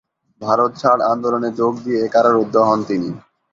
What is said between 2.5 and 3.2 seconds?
হন তিনি।